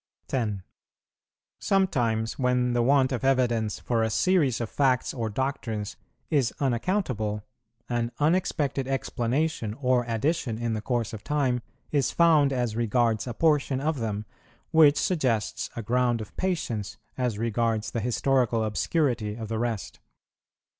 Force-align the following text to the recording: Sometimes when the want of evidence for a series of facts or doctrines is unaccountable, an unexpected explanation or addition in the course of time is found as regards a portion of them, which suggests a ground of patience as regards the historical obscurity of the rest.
Sometimes 1.59 2.39
when 2.39 2.73
the 2.73 2.81
want 2.81 3.11
of 3.11 3.23
evidence 3.23 3.77
for 3.79 4.01
a 4.01 4.09
series 4.09 4.59
of 4.59 4.67
facts 4.67 5.13
or 5.13 5.29
doctrines 5.29 5.95
is 6.31 6.51
unaccountable, 6.59 7.43
an 7.87 8.11
unexpected 8.17 8.87
explanation 8.87 9.75
or 9.75 10.03
addition 10.07 10.57
in 10.57 10.73
the 10.73 10.81
course 10.81 11.13
of 11.13 11.23
time 11.23 11.61
is 11.91 12.09
found 12.09 12.51
as 12.51 12.75
regards 12.75 13.27
a 13.27 13.35
portion 13.35 13.79
of 13.79 13.99
them, 13.99 14.25
which 14.71 14.97
suggests 14.97 15.69
a 15.75 15.83
ground 15.83 16.19
of 16.19 16.35
patience 16.35 16.97
as 17.15 17.37
regards 17.37 17.91
the 17.91 18.01
historical 18.01 18.63
obscurity 18.63 19.35
of 19.35 19.49
the 19.49 19.59
rest. 19.59 19.99